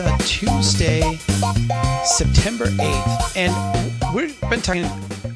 It's 0.00 0.06
uh, 0.06 0.16
Tuesday, 0.18 1.16
September 2.04 2.66
8th, 2.66 3.36
and 3.36 4.14
we've 4.14 4.40
been 4.42 4.60
talking 4.60 4.84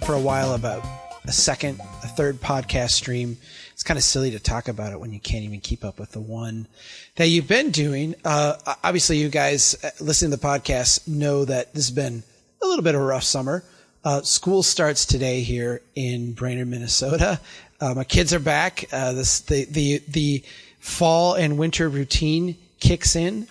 for 0.07 0.15
a 0.15 0.21
while 0.21 0.55
about 0.55 0.85
a 1.25 1.33
second, 1.33 1.81
a 1.81 2.07
third 2.07 2.37
podcast 2.41 2.91
stream. 2.91 3.39
It's 3.73 3.83
kind 3.83 3.99
of 3.99 4.05
silly 4.05 4.31
to 4.31 4.39
talk 4.39 4.69
about 4.69 4.93
it 4.93 5.01
when 5.01 5.13
you 5.13 5.19
can't 5.19 5.43
even 5.43 5.59
keep 5.59 5.85
up 5.85 5.99
with 5.99 6.13
the 6.13 6.21
one 6.21 6.69
that 7.17 7.27
you've 7.27 7.49
been 7.49 7.73
doing. 7.73 8.15
Uh, 8.25 8.55
obviously, 8.85 9.17
you 9.17 9.31
guys 9.31 9.75
uh, 9.83 9.91
listening 9.99 10.31
to 10.31 10.37
the 10.37 10.47
podcast 10.47 11.09
know 11.09 11.45
that 11.45 11.75
this 11.75 11.89
has 11.89 11.95
been 11.97 12.23
a 12.63 12.67
little 12.67 12.85
bit 12.85 12.95
of 12.95 13.01
a 13.01 13.05
rough 13.05 13.25
summer. 13.25 13.65
Uh, 14.05 14.23
school 14.23 14.63
starts 14.63 15.05
today 15.07 15.41
here 15.41 15.83
in 15.97 16.35
Brainerd, 16.35 16.69
Minnesota. 16.69 17.41
Uh, 17.81 17.95
my 17.95 18.05
kids 18.05 18.33
are 18.33 18.39
back. 18.39 18.85
Uh, 18.93 19.13
this, 19.13 19.41
the, 19.41 19.65
the, 19.65 20.03
the 20.07 20.45
fall 20.79 21.35
and 21.35 21.59
winter 21.59 21.89
routine 21.89 22.57
kicks 22.79 23.17
in 23.17 23.49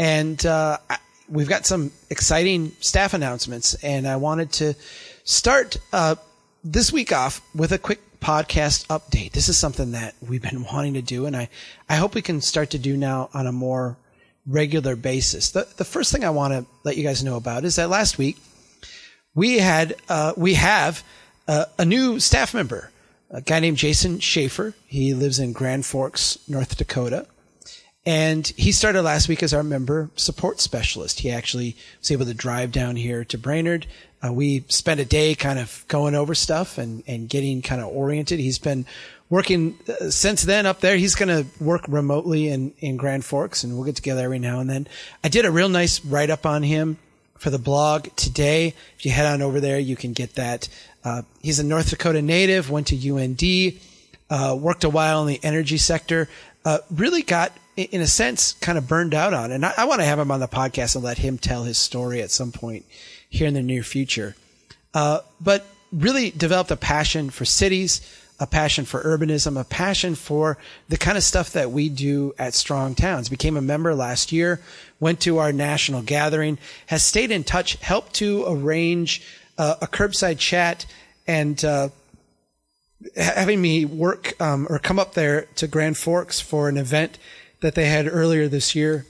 and, 0.00 0.46
uh, 0.46 0.78
we've 1.28 1.48
got 1.48 1.66
some 1.66 1.92
exciting 2.08 2.72
staff 2.80 3.12
announcements 3.12 3.74
and 3.84 4.08
I 4.08 4.16
wanted 4.16 4.50
to 4.52 4.74
start, 5.24 5.76
uh, 5.92 6.14
this 6.64 6.90
week 6.90 7.12
off 7.12 7.42
with 7.54 7.72
a 7.72 7.78
quick 7.78 8.00
podcast 8.18 8.86
update. 8.86 9.32
This 9.32 9.48
is 9.48 9.58
something 9.58 9.92
that 9.92 10.14
we've 10.26 10.40
been 10.40 10.64
wanting 10.72 10.94
to 10.94 11.02
do 11.02 11.26
and 11.26 11.36
I, 11.36 11.50
I 11.86 11.96
hope 11.96 12.14
we 12.14 12.22
can 12.22 12.40
start 12.40 12.70
to 12.70 12.78
do 12.78 12.96
now 12.96 13.28
on 13.34 13.46
a 13.46 13.52
more 13.52 13.98
regular 14.46 14.96
basis. 14.96 15.50
The, 15.50 15.68
the 15.76 15.84
first 15.84 16.12
thing 16.12 16.24
I 16.24 16.30
want 16.30 16.54
to 16.54 16.66
let 16.82 16.96
you 16.96 17.04
guys 17.04 17.22
know 17.22 17.36
about 17.36 17.64
is 17.64 17.76
that 17.76 17.90
last 17.90 18.16
week 18.16 18.38
we 19.34 19.58
had, 19.58 19.96
uh, 20.08 20.32
we 20.34 20.54
have 20.54 21.04
uh, 21.46 21.66
a 21.78 21.84
new 21.84 22.18
staff 22.20 22.54
member, 22.54 22.90
a 23.30 23.42
guy 23.42 23.60
named 23.60 23.76
Jason 23.76 24.18
Schaefer. 24.18 24.72
He 24.86 25.12
lives 25.12 25.38
in 25.38 25.52
Grand 25.52 25.84
Forks, 25.84 26.38
North 26.48 26.78
Dakota. 26.78 27.26
And 28.06 28.46
he 28.46 28.72
started 28.72 29.02
last 29.02 29.28
week 29.28 29.42
as 29.42 29.52
our 29.52 29.62
member 29.62 30.10
support 30.16 30.60
specialist. 30.60 31.20
He 31.20 31.30
actually 31.30 31.76
was 32.00 32.10
able 32.10 32.24
to 32.26 32.34
drive 32.34 32.72
down 32.72 32.96
here 32.96 33.24
to 33.26 33.36
Brainerd. 33.36 33.86
Uh, 34.24 34.32
we 34.32 34.64
spent 34.68 35.00
a 35.00 35.04
day 35.04 35.34
kind 35.34 35.58
of 35.58 35.84
going 35.88 36.14
over 36.14 36.34
stuff 36.34 36.78
and, 36.78 37.02
and 37.06 37.28
getting 37.28 37.60
kind 37.60 37.80
of 37.80 37.88
oriented. 37.88 38.38
He's 38.38 38.58
been 38.58 38.86
working 39.28 39.78
uh, 39.88 40.10
since 40.10 40.42
then 40.42 40.64
up 40.66 40.80
there. 40.80 40.96
He's 40.96 41.14
going 41.14 41.28
to 41.28 41.46
work 41.62 41.82
remotely 41.88 42.48
in, 42.48 42.72
in 42.78 42.96
Grand 42.96 43.24
Forks 43.24 43.64
and 43.64 43.74
we'll 43.74 43.84
get 43.84 43.96
together 43.96 44.24
every 44.24 44.38
now 44.38 44.60
and 44.60 44.68
then. 44.68 44.88
I 45.22 45.28
did 45.28 45.44
a 45.44 45.50
real 45.50 45.68
nice 45.68 46.02
write 46.04 46.30
up 46.30 46.46
on 46.46 46.62
him 46.62 46.98
for 47.38 47.50
the 47.50 47.58
blog 47.58 48.08
today. 48.16 48.74
If 48.98 49.04
you 49.04 49.12
head 49.12 49.26
on 49.26 49.40
over 49.42 49.60
there, 49.60 49.78
you 49.78 49.96
can 49.96 50.12
get 50.12 50.34
that. 50.34 50.68
Uh, 51.04 51.22
he's 51.42 51.58
a 51.58 51.64
North 51.64 51.90
Dakota 51.90 52.20
native, 52.20 52.70
went 52.70 52.88
to 52.88 53.14
UND, 53.14 53.78
uh, 54.28 54.54
worked 54.54 54.84
a 54.84 54.90
while 54.90 55.22
in 55.22 55.28
the 55.28 55.40
energy 55.42 55.78
sector, 55.78 56.28
uh, 56.64 56.78
really 56.90 57.22
got, 57.22 57.52
in 57.76 58.00
a 58.00 58.06
sense, 58.06 58.52
kind 58.54 58.78
of 58.78 58.88
burned 58.88 59.14
out 59.14 59.34
on. 59.34 59.52
And 59.52 59.64
I, 59.64 59.72
I 59.78 59.84
want 59.84 60.00
to 60.00 60.06
have 60.06 60.18
him 60.18 60.30
on 60.30 60.40
the 60.40 60.48
podcast 60.48 60.94
and 60.94 61.04
let 61.04 61.18
him 61.18 61.38
tell 61.38 61.64
his 61.64 61.78
story 61.78 62.22
at 62.22 62.30
some 62.30 62.52
point 62.52 62.84
here 63.28 63.46
in 63.46 63.54
the 63.54 63.62
near 63.62 63.82
future. 63.82 64.36
Uh, 64.92 65.20
but 65.40 65.66
really 65.92 66.30
developed 66.30 66.70
a 66.70 66.76
passion 66.76 67.30
for 67.30 67.44
cities, 67.44 68.00
a 68.38 68.46
passion 68.46 68.84
for 68.84 69.02
urbanism, 69.02 69.60
a 69.60 69.64
passion 69.64 70.14
for 70.14 70.56
the 70.88 70.96
kind 70.96 71.16
of 71.16 71.22
stuff 71.22 71.52
that 71.52 71.70
we 71.70 71.88
do 71.88 72.34
at 72.38 72.54
Strong 72.54 72.94
Towns. 72.94 73.28
Became 73.28 73.56
a 73.56 73.62
member 73.62 73.94
last 73.94 74.32
year, 74.32 74.60
went 74.98 75.20
to 75.20 75.38
our 75.38 75.52
national 75.52 76.02
gathering, 76.02 76.58
has 76.86 77.02
stayed 77.02 77.30
in 77.30 77.44
touch, 77.44 77.74
helped 77.76 78.14
to 78.14 78.44
arrange 78.46 79.22
uh, 79.58 79.76
a 79.82 79.86
curbside 79.86 80.38
chat 80.38 80.86
and 81.26 81.64
uh, 81.64 81.90
having 83.16 83.60
me 83.60 83.84
work 83.84 84.40
um, 84.40 84.66
or 84.70 84.78
come 84.78 84.98
up 84.98 85.14
there 85.14 85.42
to 85.56 85.66
Grand 85.66 85.96
Forks 85.96 86.40
for 86.40 86.68
an 86.68 86.76
event 86.76 87.18
that 87.60 87.74
they 87.74 87.86
had 87.86 88.06
earlier 88.06 88.48
this 88.48 88.74
year. 88.74 89.06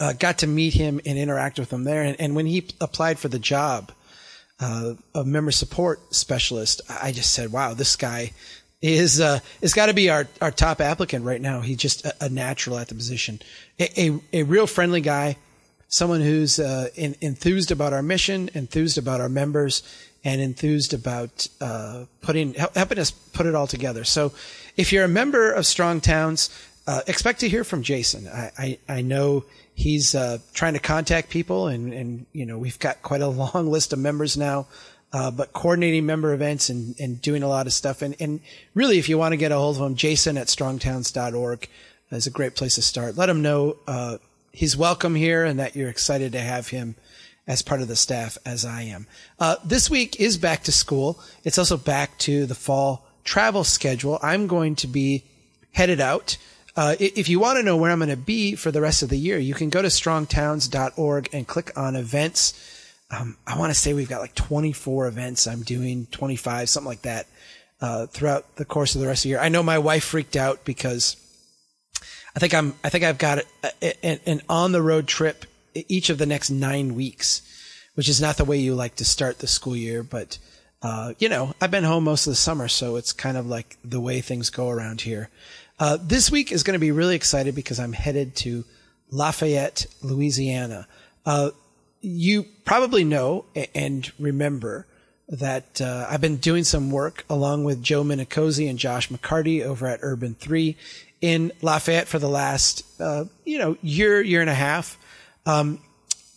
Uh, 0.00 0.12
got 0.12 0.38
to 0.38 0.46
meet 0.46 0.74
him 0.74 1.00
and 1.06 1.18
interact 1.18 1.58
with 1.58 1.72
him 1.72 1.84
there. 1.84 2.02
And, 2.02 2.20
and 2.20 2.34
when 2.34 2.46
he 2.46 2.66
applied 2.80 3.18
for 3.18 3.28
the 3.28 3.38
job 3.38 3.92
uh, 4.58 4.94
of 5.14 5.26
member 5.26 5.52
support 5.52 6.14
specialist, 6.14 6.80
I 6.88 7.12
just 7.12 7.32
said, 7.32 7.52
"Wow, 7.52 7.74
this 7.74 7.94
guy 7.94 8.32
is 8.82 9.20
uh, 9.20 9.38
is 9.60 9.74
got 9.74 9.86
to 9.86 9.94
be 9.94 10.10
our, 10.10 10.26
our 10.40 10.50
top 10.50 10.80
applicant 10.80 11.24
right 11.24 11.40
now. 11.40 11.60
He's 11.60 11.78
just 11.78 12.04
a, 12.04 12.24
a 12.24 12.28
natural 12.28 12.78
at 12.78 12.88
the 12.88 12.94
position, 12.94 13.40
a, 13.78 14.00
a, 14.00 14.20
a 14.32 14.42
real 14.42 14.66
friendly 14.66 15.00
guy, 15.00 15.36
someone 15.92 16.22
who's 16.22 16.58
uh, 16.58 16.88
in, 16.96 17.14
enthused 17.20 17.70
about 17.70 17.92
our 17.92 18.02
mission, 18.02 18.48
enthused 18.54 18.96
about 18.96 19.20
our 19.20 19.28
members, 19.28 19.82
and 20.24 20.40
enthused 20.40 20.94
about 20.94 21.46
uh, 21.60 22.06
putting 22.22 22.54
helping 22.54 22.98
us 22.98 23.10
put 23.10 23.46
it 23.46 23.54
all 23.54 23.66
together. 23.66 24.02
So, 24.02 24.32
if 24.76 24.92
you're 24.92 25.04
a 25.04 25.08
member 25.08 25.52
of 25.52 25.66
Strong 25.66 26.00
Towns, 26.00 26.48
uh, 26.86 27.02
expect 27.06 27.40
to 27.40 27.48
hear 27.48 27.62
from 27.62 27.82
Jason. 27.82 28.26
I 28.26 28.50
I, 28.58 28.78
I 28.88 29.02
know 29.02 29.44
he's 29.74 30.14
uh, 30.14 30.38
trying 30.54 30.72
to 30.72 30.80
contact 30.80 31.28
people, 31.28 31.68
and 31.68 31.92
and 31.92 32.26
you 32.32 32.46
know 32.46 32.56
we've 32.56 32.78
got 32.78 33.02
quite 33.02 33.20
a 33.20 33.28
long 33.28 33.70
list 33.70 33.92
of 33.92 33.98
members 33.98 34.36
now. 34.36 34.66
Uh, 35.14 35.30
but 35.30 35.52
coordinating 35.52 36.06
member 36.06 36.32
events 36.32 36.70
and, 36.70 36.98
and 36.98 37.20
doing 37.20 37.42
a 37.42 37.46
lot 37.46 37.66
of 37.66 37.74
stuff. 37.74 38.00
And, 38.00 38.16
and 38.18 38.40
really, 38.72 38.98
if 38.98 39.10
you 39.10 39.18
want 39.18 39.32
to 39.34 39.36
get 39.36 39.52
a 39.52 39.56
hold 39.56 39.76
of 39.76 39.82
him, 39.82 39.94
Jason 39.94 40.38
at 40.38 40.46
strongtowns.org 40.46 41.68
is 42.10 42.26
a 42.26 42.30
great 42.30 42.54
place 42.54 42.76
to 42.76 42.82
start. 42.82 43.18
Let 43.18 43.28
him 43.28 43.42
know 43.42 43.76
uh, 43.86 44.16
he's 44.52 44.76
welcome 44.76 45.14
here 45.14 45.44
and 45.44 45.58
that 45.58 45.74
you're 45.74 45.88
excited 45.88 46.32
to 46.32 46.40
have 46.40 46.68
him 46.68 46.94
as 47.46 47.62
part 47.62 47.80
of 47.80 47.88
the 47.88 47.96
staff 47.96 48.38
as 48.46 48.64
I 48.64 48.82
am. 48.82 49.06
Uh, 49.38 49.56
this 49.64 49.90
week 49.90 50.20
is 50.20 50.38
back 50.38 50.62
to 50.64 50.72
school. 50.72 51.20
It's 51.42 51.58
also 51.58 51.76
back 51.76 52.16
to 52.18 52.46
the 52.46 52.54
fall 52.54 53.06
travel 53.24 53.64
schedule. 53.64 54.18
I'm 54.22 54.46
going 54.46 54.76
to 54.76 54.86
be 54.86 55.24
headed 55.72 56.00
out. 56.00 56.36
Uh, 56.76 56.96
if 56.98 57.28
you 57.28 57.38
want 57.38 57.58
to 57.58 57.62
know 57.62 57.76
where 57.76 57.90
I'm 57.90 57.98
going 57.98 58.10
to 58.10 58.16
be 58.16 58.54
for 58.54 58.70
the 58.70 58.80
rest 58.80 59.02
of 59.02 59.08
the 59.08 59.18
year, 59.18 59.38
you 59.38 59.54
can 59.54 59.70
go 59.70 59.82
to 59.82 59.88
strongtowns.org 59.88 61.28
and 61.32 61.46
click 61.46 61.76
on 61.76 61.96
events. 61.96 62.54
Um, 63.10 63.36
I 63.46 63.58
want 63.58 63.72
to 63.72 63.78
say 63.78 63.92
we've 63.92 64.08
got 64.08 64.22
like 64.22 64.34
24 64.34 65.08
events 65.08 65.46
I'm 65.46 65.62
doing, 65.62 66.06
25, 66.10 66.68
something 66.68 66.88
like 66.88 67.02
that, 67.02 67.26
uh, 67.80 68.06
throughout 68.06 68.56
the 68.56 68.64
course 68.64 68.94
of 68.94 69.02
the 69.02 69.06
rest 69.06 69.20
of 69.20 69.22
the 69.24 69.28
year. 69.30 69.40
I 69.40 69.50
know 69.50 69.62
my 69.62 69.78
wife 69.78 70.04
freaked 70.04 70.36
out 70.36 70.64
because 70.64 71.16
I 72.34 72.38
think 72.38 72.54
I'm, 72.54 72.74
I 72.82 72.88
think 72.88 73.04
I've 73.04 73.18
got 73.18 73.40
an 74.02 74.42
on 74.48 74.72
the 74.72 74.82
road 74.82 75.06
trip 75.06 75.44
each 75.74 76.10
of 76.10 76.18
the 76.18 76.26
next 76.26 76.50
nine 76.50 76.94
weeks, 76.94 77.42
which 77.94 78.08
is 78.08 78.20
not 78.20 78.36
the 78.36 78.44
way 78.44 78.58
you 78.58 78.74
like 78.74 78.96
to 78.96 79.04
start 79.04 79.38
the 79.38 79.46
school 79.46 79.76
year. 79.76 80.02
But, 80.02 80.38
uh, 80.80 81.12
you 81.18 81.28
know, 81.28 81.54
I've 81.60 81.70
been 81.70 81.84
home 81.84 82.04
most 82.04 82.26
of 82.26 82.32
the 82.32 82.36
summer, 82.36 82.68
so 82.68 82.96
it's 82.96 83.12
kind 83.12 83.36
of 83.36 83.46
like 83.46 83.76
the 83.84 84.00
way 84.00 84.20
things 84.20 84.50
go 84.50 84.70
around 84.70 85.02
here. 85.02 85.28
Uh, 85.78 85.98
this 86.00 86.30
week 86.30 86.52
is 86.52 86.62
going 86.62 86.74
to 86.74 86.78
be 86.78 86.92
really 86.92 87.16
excited 87.16 87.54
because 87.54 87.78
I'm 87.78 87.92
headed 87.92 88.36
to 88.36 88.64
Lafayette, 89.10 89.86
Louisiana. 90.02 90.86
Uh, 91.26 91.50
you 92.00 92.44
probably 92.64 93.04
know 93.04 93.44
and 93.74 94.10
remember 94.18 94.86
that 95.28 95.80
uh, 95.80 96.06
I've 96.10 96.20
been 96.20 96.36
doing 96.36 96.64
some 96.64 96.90
work 96.90 97.24
along 97.30 97.64
with 97.64 97.82
Joe 97.82 98.02
Minicozzi 98.02 98.68
and 98.68 98.78
Josh 98.78 99.08
McCarty 99.08 99.62
over 99.62 99.86
at 99.86 100.00
Urban 100.02 100.34
3 100.34 100.76
in 101.22 101.52
Lafayette 101.62 102.08
for 102.08 102.18
the 102.18 102.28
last, 102.28 102.84
uh, 103.00 103.24
you 103.44 103.56
know, 103.56 103.78
year, 103.80 104.20
year 104.20 104.42
and 104.42 104.50
a 104.50 104.54
half. 104.54 104.98
Um, 105.46 105.78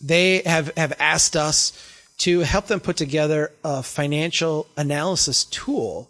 they 0.00 0.42
have, 0.46 0.74
have 0.76 0.94
asked 0.98 1.36
us 1.36 1.72
to 2.18 2.40
help 2.40 2.66
them 2.68 2.80
put 2.80 2.96
together 2.96 3.52
a 3.62 3.82
financial 3.82 4.66
analysis 4.76 5.44
tool 5.44 6.08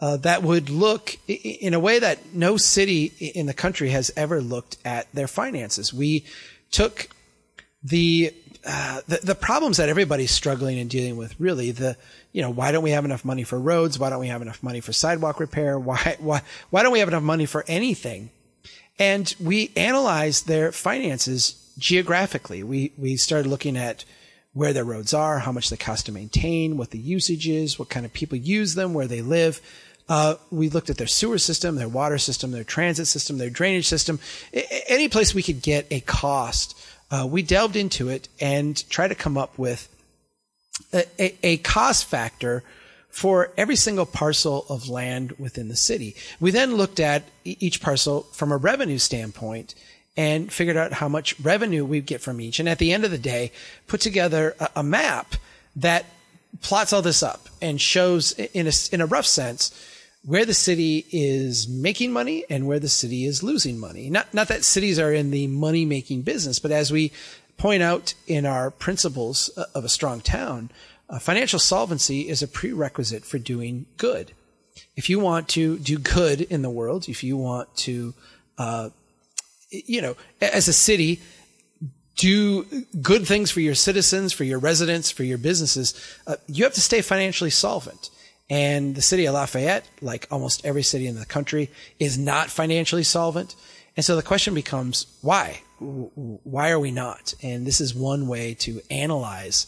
uh, 0.00 0.16
that 0.18 0.42
would 0.42 0.68
look 0.68 1.16
in 1.28 1.72
a 1.72 1.80
way 1.80 1.98
that 1.98 2.34
no 2.34 2.56
city 2.56 3.04
in 3.34 3.46
the 3.46 3.54
country 3.54 3.90
has 3.90 4.10
ever 4.16 4.40
looked 4.40 4.76
at 4.84 5.10
their 5.14 5.28
finances. 5.28 5.94
We 5.94 6.24
took 6.70 7.08
the, 7.82 8.34
uh, 8.66 9.00
the, 9.06 9.18
the 9.22 9.34
problems 9.34 9.76
that 9.76 9.88
everybody's 9.88 10.30
struggling 10.30 10.78
and 10.78 10.88
dealing 10.88 11.16
with. 11.16 11.38
Really, 11.38 11.70
the 11.70 11.96
you 12.32 12.42
know 12.42 12.50
why 12.50 12.72
don't 12.72 12.82
we 12.82 12.90
have 12.90 13.04
enough 13.04 13.24
money 13.24 13.44
for 13.44 13.58
roads? 13.58 13.98
Why 13.98 14.10
don't 14.10 14.20
we 14.20 14.28
have 14.28 14.42
enough 14.42 14.62
money 14.62 14.80
for 14.80 14.92
sidewalk 14.92 15.40
repair? 15.40 15.78
Why 15.78 16.16
why 16.18 16.42
why 16.70 16.82
don't 16.82 16.92
we 16.92 17.00
have 17.00 17.08
enough 17.08 17.22
money 17.22 17.46
for 17.46 17.64
anything? 17.68 18.30
And 18.98 19.34
we 19.40 19.72
analyzed 19.76 20.46
their 20.46 20.70
finances 20.72 21.56
geographically. 21.78 22.62
We, 22.62 22.92
we 22.96 23.16
started 23.16 23.48
looking 23.48 23.76
at 23.76 24.04
where 24.52 24.72
their 24.72 24.84
roads 24.84 25.12
are, 25.12 25.40
how 25.40 25.52
much 25.52 25.68
they 25.70 25.76
cost 25.76 26.06
to 26.06 26.12
maintain, 26.12 26.76
what 26.76 26.90
the 26.90 26.98
usage 26.98 27.48
is, 27.48 27.78
what 27.78 27.88
kind 27.88 28.06
of 28.06 28.12
people 28.12 28.38
use 28.38 28.74
them, 28.76 28.94
where 28.94 29.08
they 29.08 29.20
live. 29.20 29.60
Uh, 30.08 30.36
we 30.50 30.68
looked 30.68 30.90
at 30.90 30.98
their 30.98 31.08
sewer 31.08 31.38
system, 31.38 31.74
their 31.74 31.88
water 31.88 32.18
system, 32.18 32.52
their 32.52 32.62
transit 32.62 33.08
system, 33.08 33.38
their 33.38 33.50
drainage 33.50 33.88
system, 33.88 34.20
any 34.86 35.08
place 35.08 35.34
we 35.34 35.42
could 35.42 35.62
get 35.62 35.86
a 35.90 36.00
cost. 36.00 36.78
Uh, 37.10 37.26
we 37.28 37.42
delved 37.42 37.76
into 37.76 38.08
it 38.08 38.28
and 38.40 38.88
tried 38.90 39.08
to 39.08 39.14
come 39.14 39.36
up 39.36 39.58
with 39.58 39.88
a, 40.92 41.04
a, 41.18 41.38
a 41.42 41.56
cost 41.58 42.06
factor 42.06 42.62
for 43.08 43.52
every 43.56 43.76
single 43.76 44.06
parcel 44.06 44.66
of 44.68 44.88
land 44.88 45.32
within 45.38 45.68
the 45.68 45.76
city. 45.76 46.16
We 46.40 46.50
then 46.50 46.74
looked 46.74 46.98
at 46.98 47.22
each 47.44 47.80
parcel 47.80 48.22
from 48.32 48.50
a 48.50 48.56
revenue 48.56 48.98
standpoint 48.98 49.74
and 50.16 50.52
figured 50.52 50.76
out 50.76 50.94
how 50.94 51.08
much 51.08 51.38
revenue 51.40 51.84
we'd 51.84 52.06
get 52.06 52.20
from 52.20 52.40
each. 52.40 52.58
And 52.58 52.68
at 52.68 52.78
the 52.78 52.92
end 52.92 53.04
of 53.04 53.10
the 53.10 53.18
day, 53.18 53.52
put 53.86 54.00
together 54.00 54.56
a, 54.58 54.68
a 54.76 54.82
map 54.82 55.34
that 55.76 56.06
plots 56.60 56.92
all 56.92 57.02
this 57.02 57.22
up 57.22 57.48
and 57.60 57.80
shows 57.80 58.32
in 58.32 58.66
a, 58.66 58.72
in 58.92 59.00
a 59.00 59.06
rough 59.06 59.26
sense 59.26 59.72
where 60.26 60.46
the 60.46 60.54
city 60.54 61.06
is 61.12 61.68
making 61.68 62.12
money 62.12 62.44
and 62.48 62.66
where 62.66 62.80
the 62.80 62.88
city 62.88 63.26
is 63.26 63.42
losing 63.42 63.78
money. 63.78 64.08
Not, 64.08 64.32
not 64.32 64.48
that 64.48 64.64
cities 64.64 64.98
are 64.98 65.12
in 65.12 65.30
the 65.30 65.46
money 65.46 65.84
making 65.84 66.22
business, 66.22 66.58
but 66.58 66.70
as 66.70 66.90
we 66.90 67.12
point 67.56 67.82
out 67.82 68.14
in 68.26 68.46
our 68.46 68.70
principles 68.70 69.50
uh, 69.56 69.64
of 69.74 69.84
a 69.84 69.88
strong 69.88 70.20
town, 70.20 70.70
uh, 71.10 71.18
financial 71.18 71.58
solvency 71.58 72.28
is 72.28 72.42
a 72.42 72.48
prerequisite 72.48 73.24
for 73.24 73.38
doing 73.38 73.84
good. 73.98 74.32
If 74.96 75.10
you 75.10 75.20
want 75.20 75.48
to 75.50 75.78
do 75.78 75.98
good 75.98 76.40
in 76.40 76.62
the 76.62 76.70
world, 76.70 77.08
if 77.08 77.22
you 77.22 77.36
want 77.36 77.74
to, 77.78 78.14
uh, 78.56 78.90
you 79.70 80.00
know, 80.00 80.16
as 80.40 80.68
a 80.68 80.72
city, 80.72 81.20
do 82.16 82.64
good 83.02 83.26
things 83.26 83.50
for 83.50 83.60
your 83.60 83.74
citizens, 83.74 84.32
for 84.32 84.44
your 84.44 84.58
residents, 84.58 85.10
for 85.10 85.24
your 85.24 85.38
businesses, 85.38 85.94
uh, 86.26 86.36
you 86.46 86.64
have 86.64 86.74
to 86.74 86.80
stay 86.80 87.02
financially 87.02 87.50
solvent. 87.50 88.08
And 88.50 88.94
the 88.94 89.02
city 89.02 89.24
of 89.26 89.34
Lafayette, 89.34 89.88
like 90.00 90.26
almost 90.30 90.64
every 90.66 90.82
city 90.82 91.06
in 91.06 91.18
the 91.18 91.24
country, 91.24 91.70
is 91.98 92.18
not 92.18 92.50
financially 92.50 93.02
solvent. 93.02 93.56
And 93.96 94.04
so 94.04 94.16
the 94.16 94.22
question 94.22 94.54
becomes, 94.54 95.06
why? 95.22 95.62
Why 95.78 96.70
are 96.70 96.80
we 96.80 96.90
not? 96.90 97.34
And 97.42 97.66
this 97.66 97.80
is 97.80 97.94
one 97.94 98.28
way 98.28 98.54
to 98.54 98.80
analyze 98.90 99.66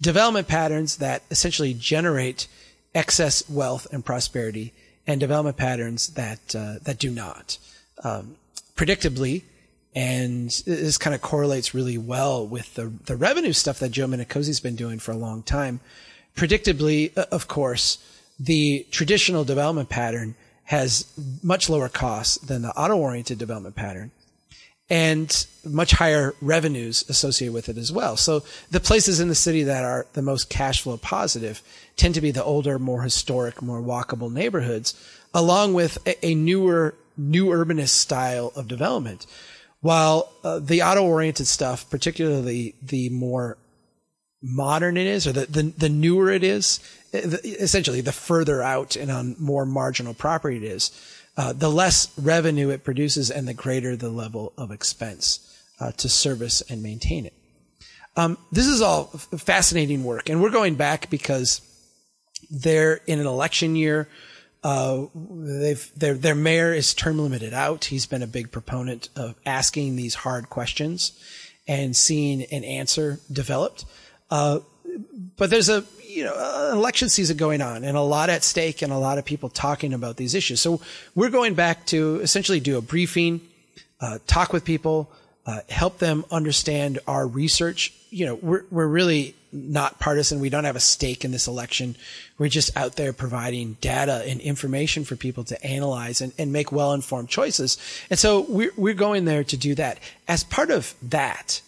development 0.00 0.46
patterns 0.46 0.98
that 0.98 1.22
essentially 1.30 1.74
generate 1.74 2.46
excess 2.94 3.48
wealth 3.48 3.86
and 3.92 4.04
prosperity 4.04 4.72
and 5.06 5.18
development 5.18 5.56
patterns 5.56 6.08
that, 6.14 6.54
uh, 6.54 6.74
that 6.82 6.98
do 6.98 7.10
not. 7.10 7.58
Um, 8.04 8.36
predictably, 8.76 9.42
and 9.94 10.50
this 10.66 10.98
kind 10.98 11.14
of 11.14 11.22
correlates 11.22 11.74
really 11.74 11.98
well 11.98 12.46
with 12.46 12.74
the, 12.74 12.92
the 13.06 13.16
revenue 13.16 13.52
stuff 13.52 13.80
that 13.80 13.90
Joe 13.90 14.06
Minicozzi's 14.06 14.60
been 14.60 14.76
doing 14.76 14.98
for 14.98 15.12
a 15.12 15.16
long 15.16 15.42
time. 15.42 15.80
Predictably, 16.38 17.16
of 17.16 17.48
course, 17.48 17.98
the 18.38 18.86
traditional 18.92 19.44
development 19.44 19.88
pattern 19.88 20.36
has 20.64 21.12
much 21.42 21.68
lower 21.68 21.88
costs 21.88 22.38
than 22.38 22.62
the 22.62 22.68
auto-oriented 22.70 23.38
development 23.38 23.74
pattern 23.74 24.12
and 24.90 25.46
much 25.64 25.92
higher 25.92 26.34
revenues 26.40 27.04
associated 27.08 27.52
with 27.52 27.68
it 27.68 27.76
as 27.76 27.92
well. 27.92 28.16
So 28.16 28.42
the 28.70 28.80
places 28.80 29.20
in 29.20 29.28
the 29.28 29.34
city 29.34 29.64
that 29.64 29.84
are 29.84 30.06
the 30.12 30.22
most 30.22 30.48
cash 30.48 30.82
flow 30.82 30.96
positive 30.96 31.60
tend 31.96 32.14
to 32.14 32.20
be 32.20 32.30
the 32.30 32.44
older, 32.44 32.78
more 32.78 33.02
historic, 33.02 33.60
more 33.60 33.82
walkable 33.82 34.32
neighborhoods, 34.32 34.94
along 35.34 35.74
with 35.74 35.98
a, 36.22 36.34
newer, 36.34 36.94
new 37.16 37.46
urbanist 37.46 37.90
style 37.90 38.52
of 38.56 38.68
development. 38.68 39.26
While 39.80 40.32
uh, 40.42 40.58
the 40.60 40.82
auto-oriented 40.82 41.46
stuff, 41.46 41.88
particularly 41.90 42.74
the 42.80 43.10
more 43.10 43.58
modern 44.42 44.96
it 44.96 45.06
is, 45.06 45.26
or 45.26 45.32
the, 45.32 45.46
the, 45.46 45.62
the 45.76 45.88
newer 45.88 46.30
it 46.30 46.44
is, 46.44 46.80
essentially 47.12 48.00
the 48.00 48.12
further 48.12 48.62
out 48.62 48.96
and 48.96 49.10
on 49.10 49.36
more 49.38 49.66
marginal 49.66 50.14
property 50.14 50.58
it 50.58 50.62
is, 50.62 50.90
uh, 51.36 51.52
the 51.52 51.70
less 51.70 52.16
revenue 52.18 52.70
it 52.70 52.84
produces 52.84 53.30
and 53.30 53.48
the 53.48 53.54
greater 53.54 53.96
the 53.96 54.10
level 54.10 54.52
of 54.56 54.70
expense 54.70 55.40
uh, 55.80 55.92
to 55.92 56.08
service 56.08 56.60
and 56.62 56.82
maintain 56.82 57.26
it. 57.26 57.34
Um, 58.16 58.36
this 58.50 58.66
is 58.66 58.80
all 58.80 59.04
fascinating 59.04 60.02
work, 60.02 60.28
and 60.28 60.42
we're 60.42 60.50
going 60.50 60.74
back 60.74 61.08
because 61.08 61.60
they're 62.50 63.00
in 63.06 63.20
an 63.20 63.26
election 63.26 63.76
year. 63.76 64.08
Uh, 64.64 65.06
their 65.14 66.14
their 66.14 66.34
mayor 66.34 66.74
is 66.74 66.94
term 66.94 67.20
limited 67.20 67.54
out. 67.54 67.84
He's 67.84 68.06
been 68.06 68.24
a 68.24 68.26
big 68.26 68.50
proponent 68.50 69.08
of 69.14 69.36
asking 69.46 69.94
these 69.94 70.16
hard 70.16 70.50
questions 70.50 71.12
and 71.68 71.94
seeing 71.94 72.42
an 72.42 72.64
answer 72.64 73.20
developed. 73.30 73.84
Uh, 74.30 74.60
but 75.36 75.50
there's 75.50 75.68
a 75.68 75.84
you 76.08 76.24
know, 76.24 76.34
an 76.34 76.76
election 76.76 77.08
season 77.08 77.36
going 77.36 77.60
on 77.60 77.84
and 77.84 77.96
a 77.96 78.00
lot 78.00 78.30
at 78.30 78.42
stake 78.42 78.82
and 78.82 78.92
a 78.92 78.98
lot 78.98 79.18
of 79.18 79.24
people 79.24 79.48
talking 79.48 79.92
about 79.92 80.16
these 80.16 80.34
issues. 80.34 80.60
So 80.60 80.80
we're 81.14 81.30
going 81.30 81.54
back 81.54 81.86
to 81.86 82.16
essentially 82.16 82.60
do 82.60 82.78
a 82.78 82.80
briefing, 82.80 83.40
uh, 84.00 84.18
talk 84.26 84.52
with 84.52 84.64
people, 84.64 85.12
uh, 85.46 85.60
help 85.68 85.98
them 85.98 86.24
understand 86.30 86.98
our 87.06 87.26
research. 87.26 87.92
You 88.10 88.26
know, 88.26 88.34
we're, 88.36 88.64
we're 88.70 88.86
really 88.86 89.34
not 89.52 89.98
partisan. 89.98 90.40
We 90.40 90.50
don't 90.50 90.64
have 90.64 90.76
a 90.76 90.80
stake 90.80 91.24
in 91.24 91.30
this 91.30 91.46
election. 91.46 91.96
We're 92.36 92.48
just 92.48 92.76
out 92.76 92.96
there 92.96 93.12
providing 93.12 93.76
data 93.80 94.24
and 94.26 94.40
information 94.40 95.04
for 95.04 95.14
people 95.14 95.44
to 95.44 95.64
analyze 95.64 96.20
and, 96.20 96.32
and 96.38 96.52
make 96.52 96.72
well-informed 96.72 97.28
choices. 97.28 97.78
And 98.10 98.18
so 98.18 98.40
we're, 98.48 98.72
we're 98.76 98.94
going 98.94 99.24
there 99.24 99.44
to 99.44 99.56
do 99.56 99.74
that. 99.76 100.00
As 100.26 100.42
part 100.42 100.70
of 100.70 100.94
that, 101.02 101.60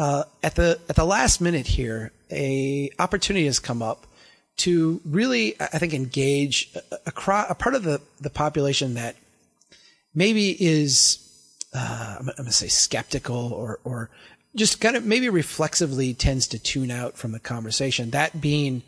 uh, 0.00 0.24
at 0.42 0.54
the 0.54 0.80
at 0.88 0.96
the 0.96 1.04
last 1.04 1.42
minute 1.42 1.66
here, 1.66 2.10
a 2.30 2.90
opportunity 2.98 3.44
has 3.44 3.58
come 3.58 3.82
up 3.82 4.06
to 4.56 4.98
really, 5.04 5.60
I 5.60 5.78
think, 5.78 5.92
engage 5.92 6.74
a, 6.74 6.96
a, 7.06 7.46
a 7.50 7.54
part 7.54 7.74
of 7.74 7.82
the 7.82 8.00
the 8.18 8.30
population 8.30 8.94
that 8.94 9.14
maybe 10.14 10.56
is, 10.58 11.18
uh, 11.74 12.16
I'm, 12.18 12.30
I'm 12.30 12.34
going 12.34 12.46
to 12.46 12.52
say, 12.52 12.68
skeptical 12.68 13.52
or 13.52 13.78
or 13.84 14.08
just 14.56 14.80
kind 14.80 14.96
of 14.96 15.04
maybe 15.04 15.28
reflexively 15.28 16.14
tends 16.14 16.48
to 16.48 16.58
tune 16.58 16.90
out 16.90 17.18
from 17.18 17.32
the 17.32 17.38
conversation. 17.38 18.08
That 18.08 18.40
being 18.40 18.82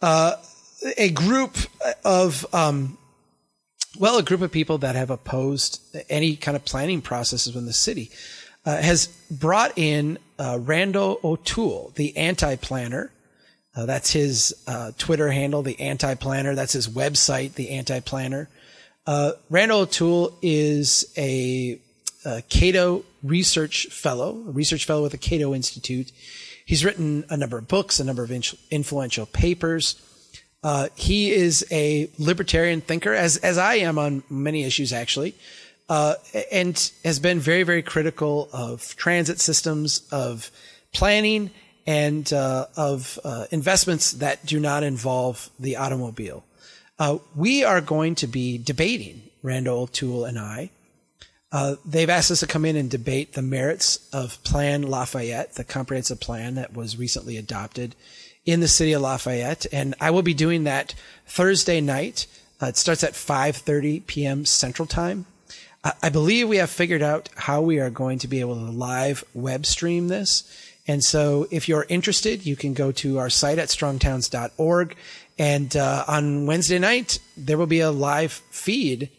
uh, 0.00 0.36
a 0.96 1.10
group 1.10 1.58
of 2.06 2.46
um, 2.54 2.96
well, 3.98 4.16
a 4.16 4.22
group 4.22 4.40
of 4.40 4.50
people 4.50 4.78
that 4.78 4.94
have 4.94 5.10
opposed 5.10 5.78
any 6.08 6.36
kind 6.36 6.56
of 6.56 6.64
planning 6.64 7.02
processes 7.02 7.54
in 7.54 7.66
the 7.66 7.74
city 7.74 8.10
uh, 8.64 8.76
has 8.76 9.08
brought 9.30 9.76
in 9.76 10.18
uh, 10.38 10.58
Randal 10.60 11.18
O'Toole, 11.24 11.92
the 11.96 12.16
anti-planner. 12.16 13.10
Uh, 13.74 13.86
that's 13.86 14.12
his 14.12 14.54
uh, 14.66 14.92
Twitter 14.98 15.30
handle, 15.30 15.62
the 15.62 15.80
anti-planner. 15.80 16.54
That's 16.54 16.72
his 16.72 16.88
website, 16.88 17.54
the 17.54 17.70
anti-planner. 17.70 18.48
Uh, 19.06 19.32
Randal 19.50 19.80
O'Toole 19.80 20.38
is 20.42 21.12
a, 21.16 21.80
a, 22.24 22.42
Cato 22.42 23.04
research 23.22 23.86
fellow, 23.86 24.44
a 24.46 24.50
research 24.50 24.84
fellow 24.84 25.02
with 25.02 25.12
the 25.12 25.18
Cato 25.18 25.54
Institute. 25.54 26.12
He's 26.64 26.84
written 26.84 27.24
a 27.28 27.36
number 27.36 27.58
of 27.58 27.66
books, 27.66 27.98
a 27.98 28.04
number 28.04 28.22
of 28.22 28.30
influential 28.70 29.26
papers. 29.26 30.00
Uh, 30.62 30.88
he 30.94 31.32
is 31.32 31.66
a 31.72 32.08
libertarian 32.18 32.80
thinker, 32.80 33.12
as 33.12 33.36
as 33.38 33.58
I 33.58 33.74
am 33.76 33.98
on 33.98 34.22
many 34.30 34.62
issues, 34.62 34.92
actually 34.92 35.34
uh, 35.88 36.14
and 36.50 36.90
has 37.04 37.18
been 37.18 37.38
very, 37.38 37.62
very 37.62 37.82
critical 37.82 38.48
of 38.52 38.96
transit 38.96 39.40
systems, 39.40 40.06
of 40.10 40.50
planning, 40.92 41.50
and 41.86 42.32
uh, 42.32 42.66
of 42.76 43.18
uh, 43.24 43.46
investments 43.50 44.12
that 44.12 44.44
do 44.46 44.60
not 44.60 44.82
involve 44.82 45.50
the 45.58 45.76
automobile. 45.76 46.44
Uh, 46.98 47.18
we 47.34 47.64
are 47.64 47.80
going 47.80 48.14
to 48.14 48.26
be 48.26 48.58
debating, 48.58 49.22
Randal 49.42 49.80
O'Toole 49.80 50.24
and 50.24 50.38
I. 50.38 50.70
Uh, 51.50 51.76
they've 51.84 52.08
asked 52.08 52.30
us 52.30 52.40
to 52.40 52.46
come 52.46 52.64
in 52.64 52.76
and 52.76 52.90
debate 52.90 53.34
the 53.34 53.42
merits 53.42 54.08
of 54.12 54.42
Plan 54.42 54.82
Lafayette, 54.82 55.54
the 55.54 55.64
comprehensive 55.64 56.20
plan 56.20 56.54
that 56.54 56.72
was 56.72 56.96
recently 56.96 57.36
adopted 57.36 57.94
in 58.46 58.60
the 58.60 58.68
city 58.68 58.92
of 58.92 59.02
Lafayette. 59.02 59.66
And 59.70 59.94
I 60.00 60.10
will 60.10 60.22
be 60.22 60.34
doing 60.34 60.64
that 60.64 60.94
Thursday 61.26 61.80
night. 61.80 62.26
Uh, 62.60 62.66
it 62.66 62.76
starts 62.76 63.04
at 63.04 63.12
5.30 63.12 64.06
p.m. 64.06 64.44
Central 64.46 64.86
Time. 64.86 65.26
I 65.84 66.10
believe 66.10 66.48
we 66.48 66.58
have 66.58 66.70
figured 66.70 67.02
out 67.02 67.28
how 67.34 67.60
we 67.60 67.80
are 67.80 67.90
going 67.90 68.20
to 68.20 68.28
be 68.28 68.40
able 68.40 68.54
to 68.54 68.70
live 68.70 69.24
web 69.34 69.66
stream 69.66 70.08
this. 70.08 70.44
And 70.86 71.02
so 71.02 71.48
if 71.50 71.68
you're 71.68 71.86
interested, 71.88 72.46
you 72.46 72.54
can 72.54 72.72
go 72.72 72.92
to 72.92 73.18
our 73.18 73.30
site 73.30 73.58
at 73.58 73.68
strongtowns.org. 73.68 74.96
And 75.38 75.76
uh, 75.76 76.04
on 76.06 76.46
Wednesday 76.46 76.78
night, 76.78 77.18
there 77.36 77.58
will 77.58 77.66
be 77.66 77.80
a 77.80 77.90
live 77.90 78.32
feed 78.32 79.10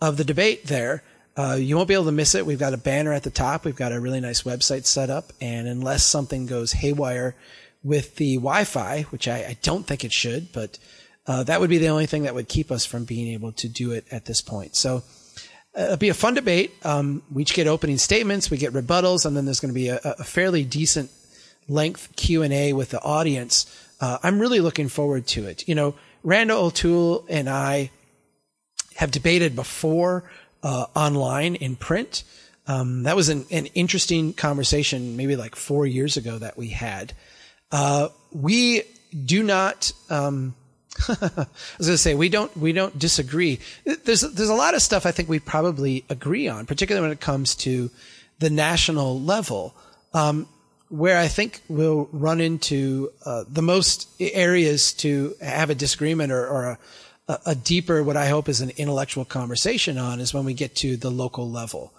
of 0.00 0.18
the 0.18 0.24
debate 0.24 0.66
there. 0.66 1.02
Uh, 1.36 1.56
you 1.58 1.74
won't 1.74 1.88
be 1.88 1.94
able 1.94 2.04
to 2.04 2.12
miss 2.12 2.34
it. 2.34 2.46
We've 2.46 2.58
got 2.58 2.74
a 2.74 2.78
banner 2.78 3.12
at 3.12 3.22
the 3.22 3.30
top. 3.30 3.64
We've 3.64 3.74
got 3.74 3.92
a 3.92 4.00
really 4.00 4.20
nice 4.20 4.42
website 4.42 4.84
set 4.84 5.08
up. 5.08 5.32
And 5.40 5.66
unless 5.66 6.04
something 6.04 6.46
goes 6.46 6.72
haywire 6.72 7.34
with 7.82 8.16
the 8.16 8.36
Wi-Fi, 8.36 9.02
which 9.10 9.26
I, 9.26 9.38
I 9.38 9.56
don't 9.62 9.86
think 9.86 10.04
it 10.04 10.12
should, 10.12 10.52
but 10.52 10.78
uh, 11.26 11.44
that 11.44 11.60
would 11.60 11.70
be 11.70 11.78
the 11.78 11.88
only 11.88 12.06
thing 12.06 12.24
that 12.24 12.34
would 12.34 12.48
keep 12.48 12.70
us 12.70 12.84
from 12.84 13.04
being 13.04 13.32
able 13.32 13.52
to 13.52 13.68
do 13.68 13.92
it 13.92 14.06
at 14.10 14.26
this 14.26 14.42
point. 14.42 14.76
So 14.76 15.02
it'll 15.76 15.96
be 15.96 16.08
a 16.08 16.14
fun 16.14 16.34
debate. 16.34 16.74
Um, 16.84 17.22
we 17.32 17.42
each 17.42 17.54
get 17.54 17.66
opening 17.66 17.98
statements, 17.98 18.50
we 18.50 18.56
get 18.56 18.72
rebuttals, 18.72 19.26
and 19.26 19.36
then 19.36 19.44
there's 19.44 19.60
going 19.60 19.72
to 19.72 19.74
be 19.74 19.88
a, 19.88 20.00
a, 20.02 20.24
fairly 20.24 20.64
decent 20.64 21.10
length 21.68 22.14
Q 22.16 22.42
and 22.42 22.52
A 22.52 22.72
with 22.72 22.90
the 22.90 23.02
audience. 23.02 23.66
Uh, 24.00 24.18
I'm 24.22 24.38
really 24.38 24.60
looking 24.60 24.88
forward 24.88 25.26
to 25.28 25.46
it. 25.46 25.66
You 25.68 25.74
know, 25.74 25.94
Randal 26.22 26.66
O'Toole 26.66 27.24
and 27.28 27.48
I 27.48 27.90
have 28.96 29.10
debated 29.10 29.56
before 29.56 30.24
uh, 30.62 30.86
online 30.94 31.54
in 31.56 31.76
print. 31.76 32.24
Um, 32.66 33.02
that 33.02 33.16
was 33.16 33.28
an, 33.28 33.44
an, 33.50 33.66
interesting 33.66 34.32
conversation, 34.32 35.16
maybe 35.16 35.36
like 35.36 35.54
four 35.54 35.86
years 35.86 36.16
ago 36.16 36.38
that 36.38 36.56
we 36.56 36.68
had. 36.68 37.12
Uh, 37.70 38.08
we 38.32 38.82
do 39.24 39.42
not. 39.42 39.92
Um, 40.08 40.54
I 41.08 41.46
was 41.78 41.86
going 41.86 41.94
to 41.94 41.98
say 41.98 42.14
we 42.14 42.28
don't 42.28 42.56
we 42.56 42.72
don't 42.72 42.98
disagree. 42.98 43.60
There's 43.84 44.20
there's 44.20 44.48
a 44.48 44.54
lot 44.54 44.74
of 44.74 44.82
stuff 44.82 45.06
I 45.06 45.10
think 45.10 45.28
we 45.28 45.38
probably 45.38 46.04
agree 46.08 46.48
on, 46.48 46.66
particularly 46.66 47.04
when 47.04 47.12
it 47.12 47.20
comes 47.20 47.54
to 47.56 47.90
the 48.38 48.50
national 48.50 49.20
level, 49.20 49.74
um, 50.12 50.46
where 50.88 51.18
I 51.18 51.28
think 51.28 51.60
we'll 51.68 52.08
run 52.12 52.40
into 52.40 53.10
uh, 53.24 53.44
the 53.48 53.62
most 53.62 54.08
areas 54.20 54.92
to 54.94 55.34
have 55.40 55.70
a 55.70 55.74
disagreement 55.74 56.32
or, 56.32 56.46
or 56.46 56.78
a, 57.28 57.38
a, 57.46 57.54
deeper, 57.54 58.02
what 58.02 58.16
I 58.16 58.26
hope 58.26 58.48
is 58.48 58.60
an 58.60 58.70
intellectual 58.76 59.24
conversation 59.24 59.98
on, 59.98 60.20
is 60.20 60.34
when 60.34 60.44
we 60.44 60.54
get 60.54 60.76
to 60.76 60.96
the 60.96 61.10
local 61.10 61.50
level. 61.50 61.92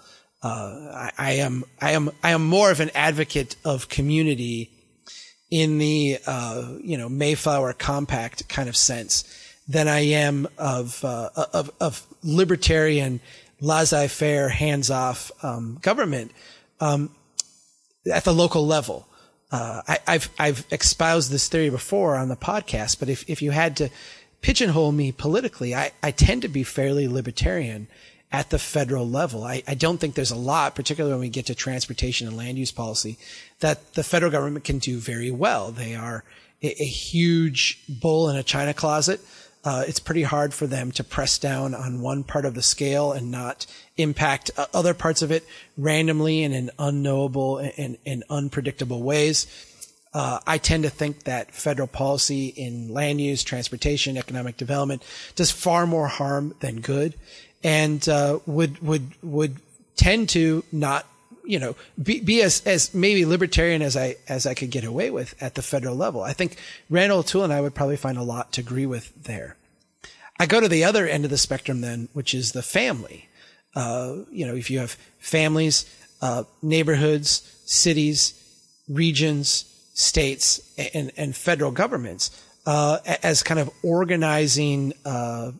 Uh, 0.43 0.91
I, 0.93 1.11
I, 1.17 1.31
am, 1.33 1.63
I 1.81 1.91
am, 1.91 2.11
I 2.23 2.31
am 2.31 2.45
more 2.45 2.69
of 2.69 2.79
an 2.79 2.91
advocate 2.93 3.55
of 3.65 3.89
community 3.89 4.69
in 5.51 5.77
the, 5.77 6.17
uh, 6.25 6.73
you 6.81 6.97
know, 6.97 7.09
Mayflower 7.09 7.73
Compact 7.73 8.47
kind 8.49 8.67
of 8.67 8.75
sense 8.75 9.23
than 9.67 9.87
I 9.87 9.99
am 9.99 10.47
of, 10.57 11.03
uh, 11.03 11.29
of, 11.53 11.71
of 11.79 12.05
libertarian, 12.23 13.19
laissez-faire, 13.61 14.49
hands-off, 14.49 15.31
um, 15.43 15.79
government, 15.81 16.31
um, 16.79 17.09
at 18.11 18.23
the 18.23 18.33
local 18.33 18.65
level. 18.65 19.07
Uh, 19.51 19.81
I, 19.87 19.99
have 20.13 20.29
I've 20.37 20.65
espoused 20.71 21.31
this 21.31 21.47
theory 21.47 21.69
before 21.69 22.15
on 22.15 22.29
the 22.29 22.35
podcast, 22.35 22.99
but 22.99 23.09
if, 23.09 23.27
if 23.29 23.41
you 23.41 23.51
had 23.51 23.77
to 23.77 23.89
pigeonhole 24.41 24.91
me 24.91 25.11
politically, 25.11 25.73
I, 25.73 25.91
I 26.03 26.11
tend 26.11 26.41
to 26.41 26.47
be 26.47 26.63
fairly 26.63 27.07
libertarian 27.07 27.87
at 28.35 28.49
the 28.49 28.59
federal 28.59 29.07
level. 29.07 29.45
I, 29.45 29.63
I 29.65 29.75
don't 29.75 29.97
think 29.97 30.13
there's 30.13 30.29
a 30.29 30.35
lot, 30.35 30.75
particularly 30.75 31.13
when 31.13 31.21
we 31.21 31.29
get 31.29 31.45
to 31.45 31.55
transportation 31.55 32.27
and 32.27 32.35
land 32.35 32.57
use 32.57 32.69
policy, 32.69 33.17
that 33.61 33.93
the 33.93 34.03
federal 34.03 34.29
government 34.29 34.65
can 34.65 34.77
do 34.77 34.97
very 34.97 35.31
well. 35.31 35.71
They 35.71 35.95
are 35.95 36.25
a, 36.61 36.67
a 36.81 36.85
huge 36.85 37.79
bull 37.87 38.29
in 38.29 38.35
a 38.35 38.43
china 38.43 38.73
closet. 38.73 39.21
Uh, 39.63 39.85
it's 39.87 40.01
pretty 40.01 40.23
hard 40.23 40.53
for 40.53 40.67
them 40.67 40.91
to 40.91 41.03
press 41.03 41.39
down 41.39 41.73
on 41.73 42.01
one 42.01 42.25
part 42.25 42.43
of 42.43 42.55
the 42.55 42.61
scale 42.61 43.13
and 43.13 43.31
not 43.31 43.65
impact 43.95 44.51
uh, 44.57 44.65
other 44.73 44.93
parts 44.93 45.21
of 45.21 45.31
it 45.31 45.45
randomly 45.77 46.43
and 46.43 46.53
in 46.53 46.69
unknowable 46.77 47.59
and, 47.59 47.97
and 48.05 48.25
unpredictable 48.29 49.01
ways. 49.01 49.47
Uh, 50.15 50.39
I 50.47 50.59
tend 50.59 50.83
to 50.83 50.89
think 50.89 51.23
that 51.23 51.53
federal 51.53 51.89
policy 51.89 52.47
in 52.47 52.87
land 52.87 53.19
use, 53.19 53.43
transportation, 53.43 54.17
economic 54.17 54.55
development 54.55 55.03
does 55.35 55.51
far 55.51 55.85
more 55.85 56.07
harm 56.07 56.55
than 56.61 56.79
good, 56.79 57.15
and 57.65 58.07
uh, 58.07 58.37
would 58.45 58.79
would 58.81 59.11
would 59.23 59.57
tend 59.95 60.29
to 60.29 60.63
not 60.71 61.07
you 61.43 61.57
know 61.57 61.75
be, 62.01 62.21
be 62.21 62.41
as 62.43 62.61
as 62.65 62.93
maybe 62.93 63.25
libertarian 63.25 63.81
as 63.81 63.97
I 63.97 64.17
as 64.29 64.45
I 64.45 64.53
could 64.53 64.69
get 64.69 64.85
away 64.85 65.09
with 65.09 65.35
at 65.41 65.55
the 65.55 65.63
federal 65.63 65.95
level. 65.95 66.21
I 66.21 66.31
think 66.31 66.57
Randal 66.91 67.19
O'Toole 67.19 67.43
and 67.43 67.51
I 67.51 67.59
would 67.59 67.73
probably 67.73 67.97
find 67.97 68.19
a 68.19 68.23
lot 68.23 68.53
to 68.53 68.61
agree 68.61 68.85
with 68.85 69.11
there. 69.23 69.57
I 70.39 70.45
go 70.45 70.59
to 70.59 70.67
the 70.67 70.83
other 70.83 71.07
end 71.07 71.25
of 71.25 71.31
the 71.31 71.39
spectrum 71.39 71.81
then, 71.81 72.07
which 72.13 72.35
is 72.35 72.51
the 72.51 72.61
family. 72.61 73.29
Uh, 73.73 74.17
you 74.31 74.45
know, 74.45 74.55
if 74.55 74.69
you 74.69 74.79
have 74.79 74.95
families, 75.17 75.85
uh, 76.21 76.43
neighborhoods, 76.61 77.41
cities, 77.65 78.39
regions, 78.87 79.65
states, 79.93 80.61
and, 80.93 81.11
and 81.17 81.35
federal 81.35 81.71
governments 81.71 82.43
uh, 82.65 82.99
as 83.23 83.43
kind 83.43 83.59
of 83.59 83.69
organizing 83.81 84.93
uh, 85.05 85.51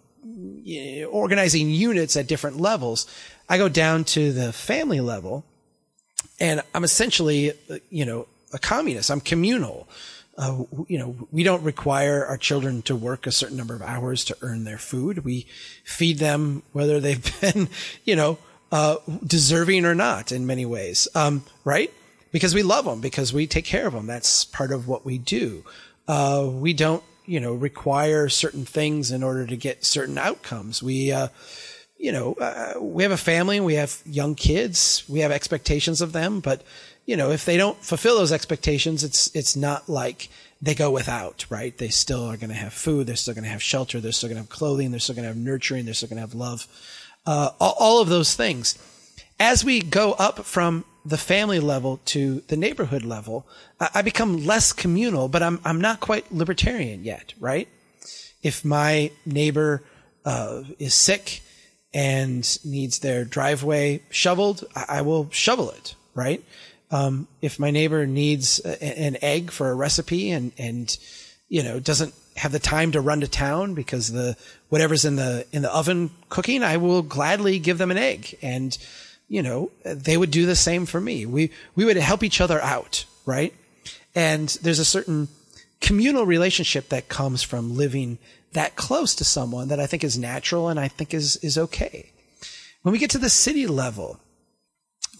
organizing 1.09 1.69
units 1.69 2.15
at 2.17 2.27
different 2.27 2.59
levels. 2.59 3.07
I 3.47 3.57
go 3.57 3.69
down 3.69 4.03
to 4.05 4.31
the 4.31 4.51
family 4.51 5.01
level, 5.01 5.45
and 6.39 6.61
I'm 6.73 6.83
essentially, 6.83 7.53
you 7.89 8.05
know, 8.05 8.27
a 8.53 8.59
communist. 8.59 9.11
I'm 9.11 9.21
communal. 9.21 9.87
Uh, 10.37 10.63
you 10.87 10.97
know, 10.97 11.15
we 11.31 11.43
don't 11.43 11.63
require 11.63 12.25
our 12.25 12.37
children 12.37 12.81
to 12.83 12.95
work 12.95 13.25
a 13.25 13.31
certain 13.31 13.55
number 13.55 13.73
of 13.73 13.81
hours 13.81 14.25
to 14.25 14.37
earn 14.41 14.65
their 14.65 14.77
food. 14.77 15.23
We 15.23 15.47
feed 15.85 16.17
them 16.19 16.63
whether 16.73 16.99
they've 16.99 17.41
been, 17.41 17.69
you 18.03 18.15
know, 18.15 18.37
uh, 18.71 18.97
deserving 19.25 19.85
or 19.85 19.95
not 19.95 20.31
in 20.31 20.45
many 20.45 20.65
ways. 20.65 21.07
Um, 21.15 21.43
right? 21.63 21.93
Because 22.31 22.53
we 22.53 22.63
love 22.63 22.83
them, 22.83 22.99
because 22.99 23.31
we 23.31 23.47
take 23.47 23.63
care 23.63 23.87
of 23.87 23.93
them. 23.93 24.07
That's 24.07 24.43
part 24.43 24.71
of 24.73 24.87
what 24.87 25.05
we 25.05 25.17
do. 25.17 25.63
Uh, 26.07 26.49
we 26.51 26.73
don't, 26.73 27.03
you 27.25 27.39
know, 27.39 27.53
require 27.53 28.29
certain 28.29 28.65
things 28.65 29.11
in 29.11 29.23
order 29.23 29.45
to 29.45 29.57
get 29.57 29.85
certain 29.85 30.17
outcomes. 30.17 30.81
We, 30.81 31.11
uh, 31.11 31.29
you 31.97 32.11
know, 32.11 32.33
uh, 32.33 32.73
we 32.79 33.03
have 33.03 33.11
a 33.11 33.17
family 33.17 33.57
and 33.57 33.65
we 33.65 33.75
have 33.75 34.01
young 34.05 34.35
kids. 34.35 35.03
We 35.07 35.19
have 35.19 35.31
expectations 35.31 36.01
of 36.01 36.11
them, 36.11 36.39
but 36.39 36.61
you 37.05 37.15
know, 37.15 37.31
if 37.31 37.45
they 37.45 37.57
don't 37.57 37.81
fulfill 37.83 38.17
those 38.17 38.31
expectations, 38.31 39.03
it's 39.03 39.33
it's 39.35 39.55
not 39.55 39.87
like 39.87 40.29
they 40.61 40.73
go 40.73 40.89
without, 40.89 41.45
right? 41.49 41.77
They 41.77 41.89
still 41.89 42.25
are 42.25 42.37
going 42.37 42.49
to 42.49 42.55
have 42.55 42.73
food. 42.73 43.05
They're 43.05 43.15
still 43.15 43.35
going 43.35 43.43
to 43.43 43.49
have 43.49 43.61
shelter. 43.61 43.99
They're 43.99 44.11
still 44.11 44.29
going 44.29 44.37
to 44.37 44.41
have 44.41 44.49
clothing. 44.49 44.91
They're 44.91 44.99
still 44.99 45.15
going 45.15 45.23
to 45.23 45.29
have 45.29 45.37
nurturing. 45.37 45.85
They're 45.85 45.93
still 45.93 46.09
going 46.09 46.17
to 46.17 46.21
have 46.21 46.33
love. 46.33 46.67
Uh, 47.25 47.51
all, 47.59 47.75
all 47.79 48.01
of 48.01 48.09
those 48.09 48.35
things. 48.35 48.77
As 49.39 49.63
we 49.63 49.81
go 49.81 50.13
up 50.13 50.45
from 50.45 50.85
the 51.05 51.17
family 51.17 51.59
level 51.59 51.99
to 52.05 52.41
the 52.47 52.57
neighborhood 52.57 53.03
level, 53.03 53.47
I 53.79 54.01
become 54.01 54.45
less 54.45 54.73
communal, 54.73 55.27
but 55.27 55.43
I'm 55.43 55.59
I'm 55.63 55.79
not 55.79 55.99
quite 55.99 56.31
libertarian 56.31 57.03
yet, 57.03 57.33
right? 57.39 57.67
If 58.41 58.65
my 58.65 59.11
neighbor 59.25 59.83
uh, 60.25 60.63
is 60.79 60.93
sick 60.93 61.41
and 61.93 62.59
needs 62.65 62.99
their 62.99 63.23
driveway 63.23 64.01
shoveled, 64.09 64.65
I, 64.75 64.85
I 64.89 65.01
will 65.01 65.29
shovel 65.31 65.71
it, 65.71 65.95
right? 66.13 66.43
Um, 66.91 67.27
if 67.41 67.59
my 67.59 67.71
neighbor 67.71 68.05
needs 68.05 68.59
a, 68.63 68.83
an 68.83 69.17
egg 69.21 69.51
for 69.51 69.69
a 69.69 69.75
recipe 69.75 70.31
and, 70.31 70.51
and, 70.57 70.95
you 71.49 71.63
know, 71.63 71.79
doesn't 71.79 72.13
have 72.35 72.51
the 72.51 72.59
time 72.59 72.91
to 72.91 73.01
run 73.01 73.21
to 73.21 73.27
town 73.27 73.73
because 73.73 74.11
the, 74.11 74.37
whatever's 74.69 75.05
in 75.05 75.15
the, 75.15 75.47
in 75.51 75.61
the 75.61 75.73
oven 75.73 76.11
cooking, 76.29 76.63
I 76.63 76.77
will 76.77 77.01
gladly 77.01 77.59
give 77.59 77.77
them 77.77 77.91
an 77.91 77.97
egg. 77.97 78.37
And, 78.41 78.77
you 79.27 79.41
know, 79.41 79.71
they 79.83 80.17
would 80.17 80.31
do 80.31 80.45
the 80.45 80.55
same 80.55 80.85
for 80.85 81.01
me. 81.01 81.25
We, 81.25 81.51
we 81.75 81.85
would 81.85 81.97
help 81.97 82.23
each 82.23 82.41
other 82.41 82.61
out, 82.61 83.05
right? 83.25 83.53
And 84.13 84.49
there's 84.61 84.79
a 84.79 84.85
certain 84.85 85.27
communal 85.81 86.25
relationship 86.25 86.89
that 86.89 87.09
comes 87.09 87.43
from 87.43 87.75
living 87.75 88.17
that 88.53 88.75
close 88.75 89.15
to 89.15 89.23
someone 89.23 89.67
that 89.67 89.79
I 89.79 89.87
think 89.87 90.03
is 90.03 90.17
natural 90.17 90.69
and 90.69 90.79
I 90.79 90.87
think 90.87 91.13
is, 91.13 91.35
is 91.37 91.57
okay. 91.57 92.11
When 92.83 92.93
we 92.93 92.99
get 92.99 93.09
to 93.11 93.17
the 93.17 93.29
city 93.29 93.67
level, 93.67 94.19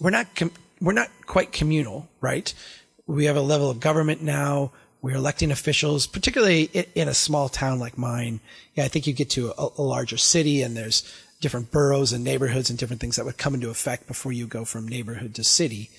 we're 0.00 0.10
not 0.10 0.34
com- 0.34 0.52
we're 0.80 0.92
not 0.92 1.10
quite 1.26 1.52
communal, 1.52 2.08
right? 2.20 2.52
We 3.06 3.24
have 3.26 3.36
a 3.36 3.40
level 3.40 3.70
of 3.70 3.80
government 3.80 4.22
now. 4.22 4.72
We're 5.00 5.16
electing 5.16 5.50
officials, 5.50 6.06
particularly 6.06 6.64
in 6.94 7.08
a 7.08 7.14
small 7.14 7.48
town 7.48 7.78
like 7.78 7.96
mine. 7.96 8.40
Yeah, 8.74 8.84
I 8.84 8.88
think 8.88 9.06
you 9.06 9.12
get 9.12 9.30
to 9.30 9.52
a, 9.56 9.68
a 9.78 9.82
larger 9.82 10.16
city 10.16 10.62
and 10.62 10.76
there's 10.76 11.02
different 11.40 11.70
boroughs 11.70 12.12
and 12.12 12.24
neighborhoods 12.24 12.70
and 12.70 12.78
different 12.78 13.00
things 13.00 13.16
that 13.16 13.24
would 13.24 13.38
come 13.38 13.54
into 13.54 13.70
effect 13.70 14.06
before 14.06 14.32
you 14.32 14.46
go 14.46 14.64
from 14.64 14.88
neighborhood 14.88 15.34
to 15.34 15.44
city. 15.44 15.90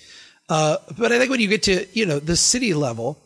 Uh, 0.48 0.78
but 0.96 1.12
I 1.12 1.18
think 1.18 1.30
when 1.30 1.40
you 1.40 1.48
get 1.48 1.62
to, 1.64 1.86
you 1.92 2.06
know, 2.06 2.18
the 2.18 2.36
city 2.36 2.74
level, 2.74 3.18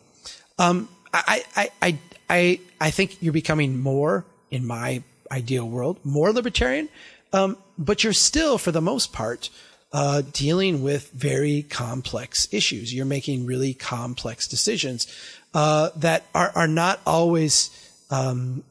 um, 0.59 0.89
I, 1.13 1.43
I, 1.55 1.69
I, 1.81 1.97
I, 2.29 2.59
I 2.79 2.91
think 2.91 3.21
you're 3.21 3.33
becoming 3.33 3.79
more, 3.79 4.25
in 4.51 4.65
my 4.67 5.01
ideal 5.31 5.67
world, 5.67 5.97
more 6.03 6.31
libertarian. 6.31 6.89
Um, 7.31 7.57
but 7.77 8.03
you're 8.03 8.13
still, 8.13 8.57
for 8.57 8.71
the 8.71 8.81
most 8.81 9.11
part, 9.11 9.49
uh, 9.91 10.21
dealing 10.31 10.83
with 10.83 11.11
very 11.11 11.63
complex 11.63 12.47
issues. 12.51 12.93
You're 12.93 13.05
making 13.05 13.45
really 13.45 13.73
complex 13.73 14.47
decisions 14.47 15.07
uh, 15.53 15.89
that 15.97 16.23
are 16.33 16.51
are 16.55 16.67
not 16.67 16.99
always 17.05 17.69
um, 18.09 18.63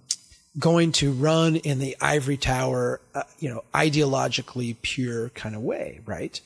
going 0.59 0.93
to 0.93 1.13
run 1.13 1.57
in 1.57 1.79
the 1.79 1.97
ivory 2.01 2.37
tower, 2.37 3.01
uh, 3.15 3.23
you 3.39 3.49
know, 3.49 3.65
ideologically 3.75 4.77
pure 4.83 5.31
kind 5.31 5.55
of 5.55 5.63
way, 5.63 6.01
right? 6.05 6.41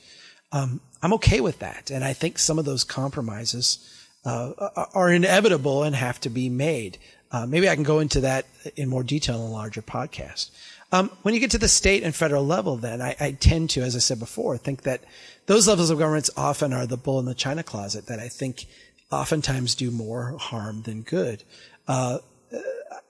Um, 0.51 0.79
I'm 1.01 1.13
okay 1.13 1.41
with 1.41 1.59
that, 1.59 1.91
and 1.91 2.03
I 2.03 2.13
think 2.13 2.39
some 2.39 2.57
of 2.57 2.65
those 2.65 2.83
compromises 2.83 3.79
uh, 4.25 4.51
are 4.93 5.11
inevitable 5.11 5.83
and 5.83 5.95
have 5.95 6.19
to 6.21 6.29
be 6.29 6.49
made. 6.49 6.97
Uh, 7.31 7.45
maybe 7.45 7.69
I 7.69 7.75
can 7.75 7.83
go 7.83 7.99
into 7.99 8.21
that 8.21 8.45
in 8.75 8.89
more 8.89 9.03
detail 9.03 9.35
in 9.35 9.41
a 9.41 9.53
larger 9.53 9.81
podcast. 9.81 10.51
Um, 10.91 11.09
when 11.23 11.33
you 11.33 11.41
get 11.41 11.51
to 11.51 11.57
the 11.57 11.67
state 11.67 12.03
and 12.03 12.15
federal 12.15 12.45
level, 12.45 12.77
then 12.77 13.01
I, 13.01 13.15
I, 13.19 13.31
tend 13.31 13.71
to, 13.71 13.81
as 13.81 13.93
I 13.93 13.99
said 13.99 14.19
before, 14.19 14.57
think 14.57 14.83
that 14.83 15.03
those 15.45 15.67
levels 15.67 15.89
of 15.89 15.99
governments 15.99 16.29
often 16.37 16.71
are 16.71 16.85
the 16.85 16.95
bull 16.95 17.19
in 17.19 17.25
the 17.25 17.35
china 17.35 17.61
closet 17.61 18.07
that 18.07 18.19
I 18.19 18.29
think 18.29 18.67
oftentimes 19.11 19.75
do 19.75 19.91
more 19.91 20.37
harm 20.37 20.83
than 20.83 21.01
good. 21.01 21.43
Uh, 21.89 22.19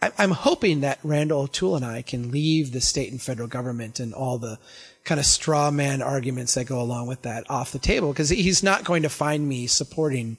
I'm 0.02 0.32
hoping 0.32 0.82
that 0.82 1.00
Randal 1.04 1.42
O'Toole 1.42 1.78
and 1.78 1.86
I 1.86 2.04
can 2.04 2.32
leave 2.32 2.72
the 2.72 2.82
state 2.82 3.12
and 3.12 3.22
federal 3.22 3.48
government 3.48 4.00
and 4.00 4.14
all 4.14 4.38
the 4.38 4.60
kind 5.04 5.20
of 5.20 5.26
straw 5.26 5.72
man 5.72 6.02
arguments 6.02 6.54
that 6.54 6.66
go 6.66 6.80
along 6.80 7.08
with 7.08 7.24
that 7.24 7.50
off 7.50 7.72
the 7.72 7.80
table 7.80 8.12
because 8.12 8.30
he's 8.30 8.62
not 8.62 8.84
going 8.84 9.04
to 9.04 9.10
find 9.10 9.48
me 9.48 9.66
supporting 9.66 10.38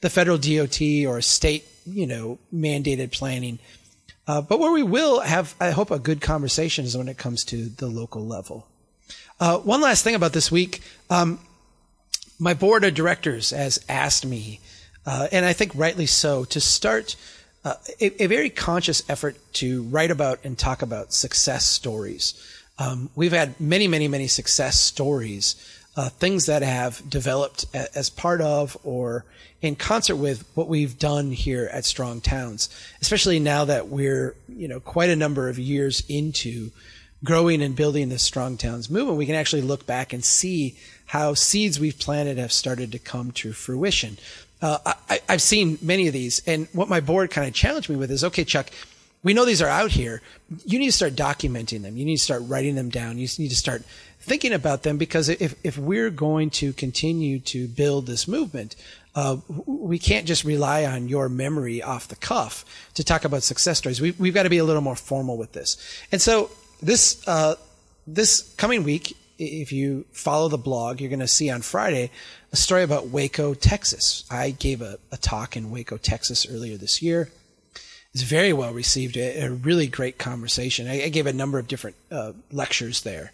the 0.00 0.10
federal 0.10 0.38
DOT 0.38 0.80
or 1.06 1.20
state, 1.20 1.64
you 1.86 2.06
know, 2.06 2.38
mandated 2.54 3.10
planning 3.10 3.58
uh, 4.30 4.40
but 4.40 4.60
where 4.60 4.70
we 4.70 4.84
will 4.84 5.18
have, 5.18 5.56
I 5.60 5.70
hope, 5.70 5.90
a 5.90 5.98
good 5.98 6.20
conversation 6.20 6.84
is 6.84 6.96
when 6.96 7.08
it 7.08 7.18
comes 7.18 7.42
to 7.46 7.68
the 7.68 7.88
local 7.88 8.24
level. 8.24 8.64
Uh, 9.40 9.58
one 9.58 9.80
last 9.80 10.04
thing 10.04 10.14
about 10.14 10.32
this 10.32 10.52
week. 10.52 10.82
Um, 11.08 11.40
my 12.38 12.54
board 12.54 12.84
of 12.84 12.94
directors 12.94 13.50
has 13.50 13.84
asked 13.88 14.24
me, 14.24 14.60
uh, 15.04 15.26
and 15.32 15.44
I 15.44 15.52
think 15.52 15.72
rightly 15.74 16.06
so, 16.06 16.44
to 16.44 16.60
start 16.60 17.16
uh, 17.64 17.74
a, 18.00 18.24
a, 18.24 18.26
very 18.26 18.48
conscious 18.48 19.02
effort 19.08 19.36
to 19.52 19.82
write 19.84 20.10
about 20.10 20.38
and 20.44 20.58
talk 20.58 20.80
about 20.82 21.12
success 21.12 21.66
stories. 21.66 22.34
Um, 22.78 23.10
we've 23.14 23.32
had 23.32 23.60
many, 23.60 23.86
many, 23.86 24.08
many 24.08 24.28
success 24.28 24.80
stories, 24.80 25.56
uh, 25.96 26.08
things 26.08 26.46
that 26.46 26.62
have 26.62 27.02
developed 27.08 27.66
a, 27.74 27.94
as 27.96 28.08
part 28.08 28.40
of 28.40 28.78
or 28.82 29.26
in 29.60 29.76
concert 29.76 30.16
with 30.16 30.48
what 30.54 30.68
we've 30.68 30.98
done 30.98 31.32
here 31.32 31.68
at 31.70 31.84
Strong 31.84 32.22
Towns, 32.22 32.70
especially 33.02 33.38
now 33.38 33.66
that 33.66 33.88
we're, 33.88 34.34
you 34.48 34.66
know, 34.66 34.80
quite 34.80 35.10
a 35.10 35.16
number 35.16 35.50
of 35.50 35.58
years 35.58 36.02
into 36.08 36.70
growing 37.22 37.62
and 37.62 37.76
building 37.76 38.08
this 38.08 38.22
strong 38.22 38.56
towns 38.56 38.90
movement, 38.90 39.18
we 39.18 39.26
can 39.26 39.34
actually 39.34 39.62
look 39.62 39.86
back 39.86 40.12
and 40.12 40.24
see 40.24 40.76
how 41.06 41.34
seeds 41.34 41.78
we've 41.78 41.98
planted 41.98 42.38
have 42.38 42.52
started 42.52 42.92
to 42.92 42.98
come 42.98 43.30
to 43.32 43.52
fruition. 43.52 44.16
Uh, 44.62 44.78
I, 45.08 45.20
I've 45.28 45.42
seen 45.42 45.78
many 45.82 46.06
of 46.06 46.12
these, 46.12 46.42
and 46.46 46.68
what 46.72 46.88
my 46.88 47.00
board 47.00 47.30
kind 47.30 47.48
of 47.48 47.54
challenged 47.54 47.88
me 47.88 47.96
with 47.96 48.10
is, 48.10 48.24
okay, 48.24 48.44
Chuck, 48.44 48.70
we 49.22 49.34
know 49.34 49.44
these 49.44 49.60
are 49.60 49.68
out 49.68 49.90
here. 49.90 50.22
You 50.64 50.78
need 50.78 50.86
to 50.86 50.92
start 50.92 51.14
documenting 51.14 51.82
them. 51.82 51.96
You 51.96 52.04
need 52.04 52.16
to 52.16 52.22
start 52.22 52.42
writing 52.46 52.74
them 52.74 52.88
down. 52.88 53.18
You 53.18 53.28
need 53.38 53.50
to 53.50 53.56
start 53.56 53.82
thinking 54.20 54.52
about 54.52 54.82
them 54.82 54.96
because 54.98 55.28
if, 55.28 55.54
if 55.64 55.76
we're 55.76 56.10
going 56.10 56.50
to 56.50 56.72
continue 56.72 57.38
to 57.40 57.68
build 57.68 58.06
this 58.06 58.26
movement, 58.26 58.76
uh, 59.14 59.38
we 59.66 59.98
can't 59.98 60.26
just 60.26 60.44
rely 60.44 60.84
on 60.84 61.08
your 61.08 61.28
memory 61.28 61.82
off 61.82 62.08
the 62.08 62.16
cuff 62.16 62.64
to 62.94 63.04
talk 63.04 63.24
about 63.24 63.42
success 63.42 63.78
stories. 63.78 64.00
We, 64.00 64.12
have 64.12 64.34
got 64.34 64.44
to 64.44 64.50
be 64.50 64.58
a 64.58 64.64
little 64.64 64.82
more 64.82 64.96
formal 64.96 65.36
with 65.36 65.52
this. 65.52 65.76
And 66.12 66.22
so 66.22 66.50
this, 66.80 67.26
uh, 67.26 67.56
this 68.06 68.54
coming 68.56 68.84
week, 68.84 69.16
if 69.38 69.72
you 69.72 70.04
follow 70.12 70.48
the 70.48 70.58
blog, 70.58 71.00
you're 71.00 71.08
going 71.08 71.20
to 71.20 71.28
see 71.28 71.50
on 71.50 71.62
Friday 71.62 72.10
a 72.52 72.56
story 72.56 72.82
about 72.82 73.08
Waco, 73.08 73.54
Texas. 73.54 74.24
I 74.30 74.50
gave 74.50 74.82
a, 74.82 74.98
a 75.10 75.16
talk 75.16 75.56
in 75.56 75.70
Waco, 75.70 75.96
Texas 75.96 76.46
earlier 76.50 76.76
this 76.76 77.00
year. 77.00 77.30
It's 78.12 78.22
very 78.22 78.52
well 78.52 78.72
received, 78.72 79.16
a, 79.16 79.44
a 79.44 79.50
really 79.50 79.86
great 79.86 80.18
conversation. 80.18 80.88
I, 80.88 81.04
I, 81.04 81.08
gave 81.10 81.26
a 81.26 81.32
number 81.32 81.58
of 81.58 81.68
different 81.68 81.96
uh, 82.10 82.32
lectures 82.50 83.02
there. 83.02 83.32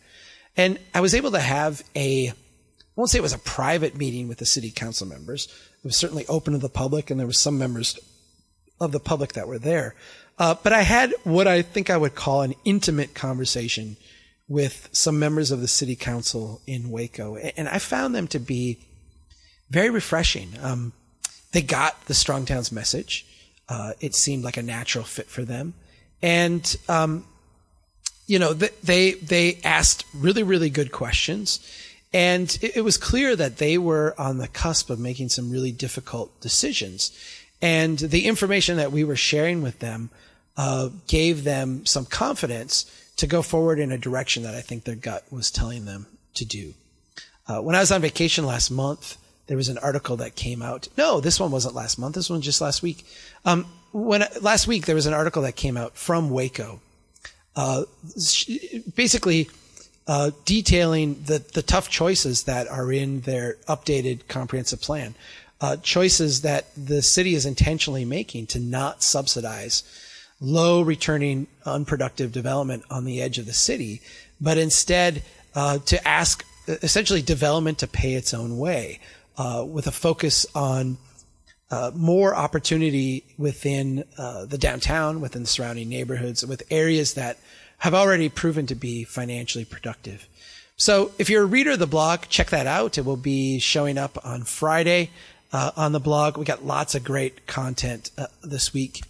And 0.56 0.78
I 0.94 1.00
was 1.00 1.14
able 1.14 1.30
to 1.32 1.40
have 1.40 1.82
a, 1.94 2.28
I 2.28 2.34
won't 2.94 3.10
say 3.10 3.18
it 3.18 3.22
was 3.22 3.32
a 3.32 3.38
private 3.38 3.96
meeting 3.96 4.28
with 4.28 4.38
the 4.38 4.46
city 4.46 4.70
council 4.70 5.06
members. 5.06 5.46
It 5.82 5.84
was 5.84 5.96
certainly 5.96 6.26
open 6.26 6.52
to 6.52 6.58
the 6.58 6.68
public, 6.68 7.10
and 7.10 7.18
there 7.18 7.26
were 7.26 7.32
some 7.32 7.58
members 7.58 7.98
of 8.80 8.92
the 8.92 9.00
public 9.00 9.32
that 9.32 9.48
were 9.48 9.58
there. 9.58 9.94
Uh, 10.38 10.54
but 10.62 10.72
I 10.72 10.82
had 10.82 11.14
what 11.24 11.46
I 11.46 11.62
think 11.62 11.88
I 11.88 11.96
would 11.96 12.14
call 12.14 12.42
an 12.42 12.54
intimate 12.64 13.14
conversation 13.14 13.96
with 14.48 14.88
some 14.92 15.18
members 15.18 15.50
of 15.50 15.60
the 15.60 15.68
city 15.68 15.96
council 15.96 16.60
in 16.66 16.90
Waco, 16.90 17.36
and 17.36 17.68
I 17.68 17.78
found 17.78 18.14
them 18.14 18.28
to 18.28 18.38
be 18.38 18.78
very 19.70 19.90
refreshing. 19.90 20.50
Um, 20.62 20.92
they 21.52 21.62
got 21.62 22.04
the 22.04 22.14
Strong 22.14 22.46
Towns 22.46 22.70
message. 22.70 23.26
Uh, 23.68 23.92
it 24.00 24.14
seemed 24.14 24.44
like 24.44 24.56
a 24.56 24.62
natural 24.62 25.04
fit 25.04 25.26
for 25.26 25.42
them, 25.42 25.74
and 26.22 26.76
um, 26.88 27.24
you 28.26 28.38
know 28.38 28.52
they 28.52 29.12
they 29.12 29.58
asked 29.64 30.04
really 30.14 30.42
really 30.42 30.70
good 30.70 30.92
questions, 30.92 31.58
and 32.12 32.58
it, 32.62 32.76
it 32.76 32.80
was 32.82 32.98
clear 32.98 33.34
that 33.34 33.56
they 33.56 33.78
were 33.78 34.14
on 34.18 34.38
the 34.38 34.48
cusp 34.48 34.90
of 34.90 35.00
making 35.00 35.30
some 35.30 35.50
really 35.50 35.72
difficult 35.72 36.40
decisions, 36.40 37.10
and 37.60 37.98
the 37.98 38.26
information 38.26 38.76
that 38.76 38.92
we 38.92 39.02
were 39.02 39.16
sharing 39.16 39.62
with 39.62 39.80
them 39.80 40.10
uh, 40.56 40.90
gave 41.06 41.44
them 41.44 41.84
some 41.86 42.06
confidence 42.06 42.90
to 43.16 43.26
go 43.26 43.42
forward 43.42 43.78
in 43.78 43.92
a 43.92 43.98
direction 43.98 44.42
that 44.42 44.54
I 44.54 44.60
think 44.60 44.84
their 44.84 44.94
gut 44.94 45.24
was 45.30 45.50
telling 45.50 45.84
them 45.84 46.06
to 46.34 46.44
do. 46.44 46.74
Uh, 47.48 47.60
when 47.60 47.76
I 47.76 47.80
was 47.80 47.92
on 47.92 48.00
vacation 48.00 48.44
last 48.44 48.70
month, 48.70 49.16
there 49.46 49.56
was 49.56 49.68
an 49.68 49.78
article 49.78 50.16
that 50.16 50.34
came 50.34 50.62
out. 50.62 50.88
No, 50.96 51.20
this 51.20 51.38
one 51.38 51.50
wasn't 51.50 51.74
last 51.74 51.98
month. 51.98 52.14
This 52.14 52.28
one 52.28 52.40
just 52.40 52.60
last 52.60 52.82
week. 52.82 53.06
Um, 53.44 53.66
when 53.92 54.24
last 54.42 54.66
week 54.66 54.86
there 54.86 54.94
was 54.94 55.06
an 55.06 55.14
article 55.14 55.42
that 55.42 55.56
came 55.56 55.76
out 55.76 55.96
from 55.96 56.30
Waco, 56.30 56.80
uh, 57.54 57.84
basically 58.94 59.48
uh, 60.06 60.32
detailing 60.44 61.22
the 61.24 61.38
the 61.54 61.62
tough 61.62 61.88
choices 61.88 62.42
that 62.44 62.68
are 62.68 62.92
in 62.92 63.20
their 63.20 63.54
updated 63.68 64.28
comprehensive 64.28 64.80
plan, 64.80 65.14
uh, 65.60 65.76
choices 65.76 66.42
that 66.42 66.66
the 66.76 67.00
city 67.00 67.34
is 67.34 67.46
intentionally 67.46 68.04
making 68.04 68.46
to 68.48 68.58
not 68.58 69.02
subsidize 69.02 69.82
low 70.40 70.82
returning 70.82 71.46
unproductive 71.64 72.32
development 72.32 72.84
on 72.90 73.04
the 73.04 73.22
edge 73.22 73.38
of 73.38 73.46
the 73.46 73.52
city, 73.52 74.00
but 74.40 74.58
instead 74.58 75.22
uh, 75.54 75.78
to 75.78 76.06
ask 76.06 76.44
essentially 76.68 77.22
development 77.22 77.78
to 77.78 77.86
pay 77.86 78.14
its 78.14 78.34
own 78.34 78.58
way 78.58 79.00
uh, 79.38 79.64
with 79.66 79.86
a 79.86 79.92
focus 79.92 80.46
on 80.54 80.98
uh, 81.70 81.90
more 81.94 82.34
opportunity 82.34 83.24
within 83.38 84.04
uh, 84.18 84.44
the 84.44 84.58
downtown, 84.58 85.20
within 85.20 85.42
the 85.42 85.48
surrounding 85.48 85.88
neighborhoods, 85.88 86.46
with 86.46 86.62
areas 86.70 87.14
that 87.14 87.38
have 87.78 87.94
already 87.94 88.28
proven 88.28 88.66
to 88.66 88.74
be 88.74 89.04
financially 89.04 89.64
productive. 89.64 90.28
So 90.76 91.12
if 91.18 91.30
you're 91.30 91.42
a 91.42 91.46
reader 91.46 91.72
of 91.72 91.78
the 91.78 91.86
blog, 91.86 92.22
check 92.28 92.50
that 92.50 92.66
out. 92.66 92.98
It 92.98 93.04
will 93.04 93.16
be 93.16 93.58
showing 93.58 93.98
up 93.98 94.18
on 94.24 94.42
Friday 94.42 95.10
uh, 95.52 95.72
on 95.76 95.92
the 95.92 96.00
blog. 96.00 96.36
We 96.36 96.44
got 96.44 96.64
lots 96.64 96.94
of 96.94 97.02
great 97.02 97.46
content 97.46 98.10
uh, 98.18 98.26
this 98.42 98.72
week. 98.72 99.02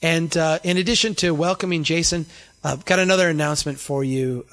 And 0.00 0.36
uh, 0.36 0.58
in 0.62 0.76
addition 0.76 1.14
to 1.16 1.32
welcoming 1.32 1.84
Jason, 1.84 2.26
I've 2.62 2.84
got 2.84 2.98
another 2.98 3.28
announcement 3.28 3.78
for 3.78 4.04
you 4.04 4.44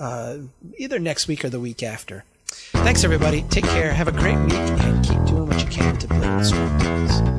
either 0.77 0.99
next 0.99 1.27
week 1.27 1.45
or 1.45 1.49
the 1.49 1.59
week 1.59 1.83
after. 1.83 2.23
Thanks, 2.47 3.03
everybody. 3.03 3.43
Take 3.43 3.65
care. 3.65 3.91
Have 3.91 4.07
a 4.07 4.11
great 4.11 4.37
week 4.37 4.53
and 4.53 5.05
keep 5.05 5.23
doing 5.25 5.47
what 5.47 5.61
you 5.61 5.69
can 5.69 5.97
to 5.97 6.07
build 6.07 6.45
strong 6.45 6.79
teams. 6.79 7.34